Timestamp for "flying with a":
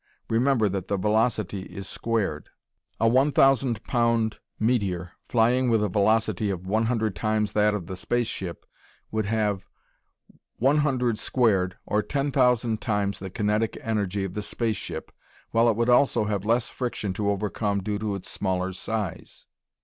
5.29-5.89